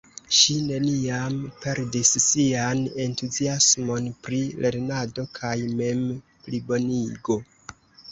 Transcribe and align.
Ŝi 0.35 0.53
neniam 0.67 1.33
perdis 1.65 2.13
sian 2.23 2.81
entuziasmon 3.03 4.07
pri 4.29 4.39
lernado 4.65 5.27
kaj 5.41 5.53
memplibonigo. 5.83 7.37